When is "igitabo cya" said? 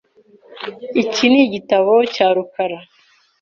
1.45-2.27